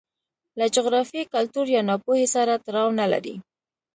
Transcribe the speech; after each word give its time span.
له 0.59 0.65
جغرافیې، 0.75 1.29
کلتور 1.33 1.65
یا 1.75 1.81
ناپوهۍ 1.89 2.25
سره 2.35 2.53
تړاو 2.65 2.89
نه 2.99 3.05
لري. 3.11 3.35